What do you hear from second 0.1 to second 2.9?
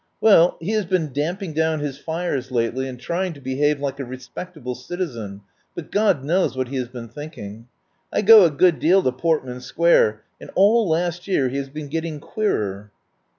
Well, he has been damping down his fires lately